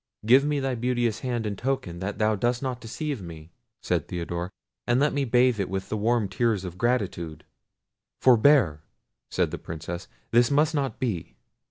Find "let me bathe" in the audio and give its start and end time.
4.99-5.59